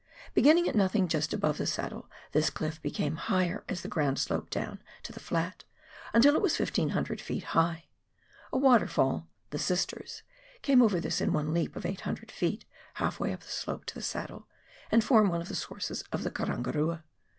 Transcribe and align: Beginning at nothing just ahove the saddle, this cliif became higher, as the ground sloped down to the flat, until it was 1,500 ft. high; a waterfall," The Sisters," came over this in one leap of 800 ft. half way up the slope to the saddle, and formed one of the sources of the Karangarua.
Beginning 0.33 0.67
at 0.67 0.73
nothing 0.73 1.07
just 1.07 1.29
ahove 1.29 1.57
the 1.57 1.67
saddle, 1.67 2.09
this 2.31 2.49
cliif 2.49 2.81
became 2.81 3.17
higher, 3.17 3.63
as 3.69 3.83
the 3.83 3.87
ground 3.87 4.17
sloped 4.17 4.49
down 4.51 4.81
to 5.03 5.13
the 5.13 5.19
flat, 5.19 5.63
until 6.11 6.33
it 6.35 6.41
was 6.41 6.57
1,500 6.57 7.19
ft. 7.19 7.43
high; 7.43 7.85
a 8.51 8.57
waterfall," 8.57 9.27
The 9.51 9.59
Sisters," 9.59 10.23
came 10.63 10.81
over 10.81 10.99
this 10.99 11.21
in 11.21 11.33
one 11.33 11.53
leap 11.53 11.75
of 11.75 11.85
800 11.85 12.29
ft. 12.29 12.63
half 12.95 13.19
way 13.19 13.31
up 13.31 13.41
the 13.41 13.47
slope 13.49 13.85
to 13.85 13.93
the 13.93 14.01
saddle, 14.01 14.47
and 14.91 15.03
formed 15.03 15.29
one 15.29 15.41
of 15.41 15.49
the 15.49 15.53
sources 15.55 16.03
of 16.11 16.23
the 16.23 16.31
Karangarua. 16.31 17.03